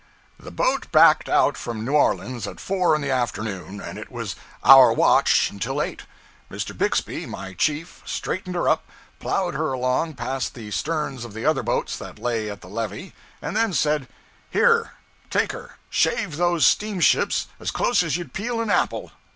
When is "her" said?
8.55-8.67, 9.53-9.73, 15.51-15.75